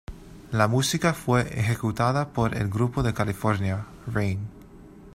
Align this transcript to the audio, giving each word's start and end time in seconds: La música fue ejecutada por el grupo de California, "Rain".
La 0.51 0.67
música 0.67 1.13
fue 1.13 1.41
ejecutada 1.59 2.33
por 2.33 2.57
el 2.57 2.69
grupo 2.71 3.03
de 3.03 3.13
California, 3.13 3.85
"Rain". 4.11 4.39